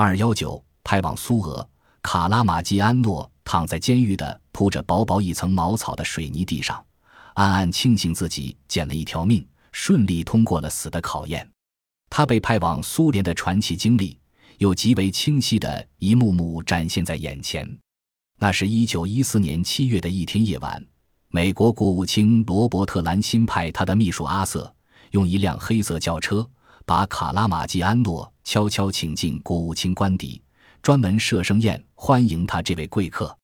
[0.00, 1.68] 二幺九派往苏俄，
[2.02, 6.80] 卡拉马基安诺躺在监狱的铺着薄薄一层茅草的水泥地上，
[7.34, 11.50] 暗暗庆幸自己捡了一条命，顺利通过了死的考验。
[12.08, 14.16] 他被派往苏联的传奇经历，
[14.58, 17.68] 又极为清晰的一幕幕展现在眼前。
[18.38, 20.80] 那是一九一四年七月的一天夜晚，
[21.30, 24.72] 美国国务卿罗伯特·兰辛派他的秘书阿瑟，
[25.10, 26.48] 用一辆黑色轿车
[26.88, 30.40] 把卡拉马基安诺悄悄请进国务卿官邸，
[30.80, 33.36] 专门设盛宴欢迎他这位贵客。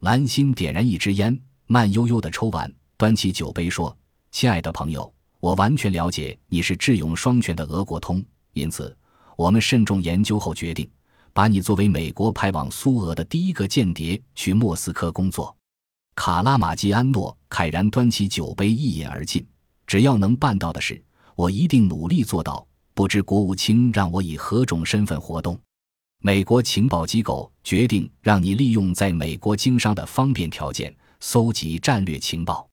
[0.00, 3.96] 兰心点燃一支烟，慢悠悠地抽完，端起酒杯说
[4.30, 5.10] ：“亲爱的朋友，
[5.40, 8.94] 我完全了解你是智勇双全的俄国通，因此
[9.36, 10.86] 我们慎重研究后决定。”
[11.32, 15.56] 把你作为美国派往苏俄的第一个间谍去莫斯科工作，
[16.14, 19.42] 卡拉马基安诺慨然端起酒杯一饮而尽。
[19.86, 21.02] 只要能办到的事，
[21.34, 22.66] 我一定努力做到。
[22.94, 25.58] 不知国务卿让我以何种身份活动？
[26.20, 32.68] 美国情报机构决定让你利用在美国经商的方便条件，搜集战略情报。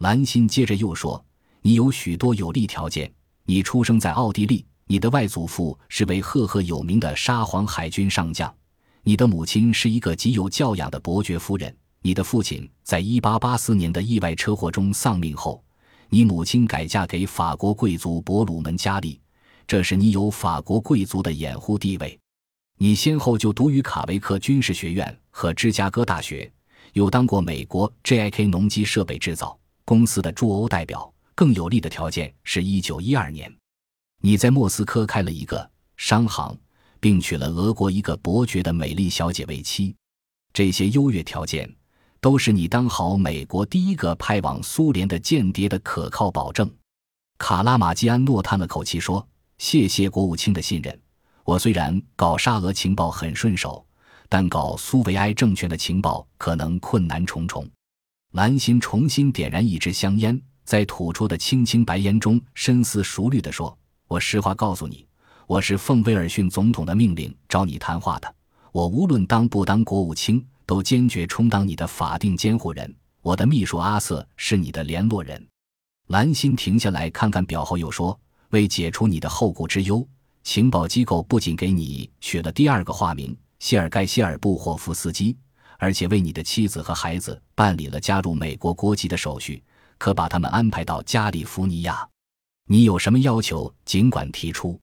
[0.00, 1.24] 兰心接着又说
[1.62, 3.12] ：“你有许多有利条件，
[3.44, 8.54] 你出生在奥地利。”你的外祖父是位赫赫有名的沙皇海军上将，
[9.02, 11.74] 你的母亲是一个极有教养的伯爵夫人。
[12.02, 15.64] 你的父亲在一八八四年的意外车祸中丧命后，
[16.10, 19.18] 你母亲改嫁给法国贵族伯鲁门加利，
[19.66, 22.18] 这是你有法国贵族的掩护地位。
[22.78, 26.50] 你先后就读于卡维克军事学院和芝加哥大学，
[26.92, 28.46] 又当过美国 J.I.K.
[28.46, 31.12] 农机设备制造公司的驻欧代表。
[31.36, 33.52] 更有利的条件是一九一二年。
[34.20, 36.56] 你在莫斯科开了一个商行，
[37.00, 39.96] 并娶了俄国一个伯爵的美丽小姐为妻，
[40.52, 41.68] 这些优越条件
[42.20, 46.70] 都是你当好美国第一个派往苏联的间谍的可靠保证。
[47.36, 49.26] 卡拉马基安诺叹了口气说
[49.58, 51.00] ：“谢谢国务卿的信任。
[51.44, 53.84] 我虽然搞沙俄情报很顺手，
[54.28, 57.68] 但搞苏维埃政权的情报可能困难重重。”
[58.32, 63.76] 兰心重新点燃一支香烟，在吐出的青青白烟中深思熟虑地说。
[64.08, 65.06] 我实话告诉你，
[65.46, 68.34] 我是奉威尔逊总统的命令找你谈话的。
[68.72, 72.92] 我无论当不当国务卿，都坚决充当你的法定监护人。
[73.22, 75.46] 我的秘书阿瑟是你的联络人。
[76.08, 78.18] 兰心停下来看看表后，又说
[78.54, 80.06] ：“为解除你的后顾之忧，
[80.44, 85.36] 情报机构不仅给你取了第二个化名谢尔盖·谢尔布霍夫斯基，
[85.76, 89.60] 而且为你的妻子和孩子办理了加入美国国籍的手续，
[89.98, 92.08] 可把他们安排到加利福尼亚。”
[92.70, 94.78] 你有什么要求，尽管提出。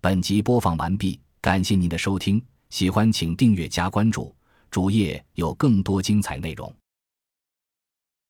[0.00, 4.34] 本集播放完毕，感谢您的收听，喜欢请订阅加关注，
[4.72, 6.74] 主页有更多精彩内容。